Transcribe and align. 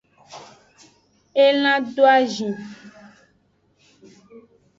Elan 1.45 1.81
doazin. 1.95 2.53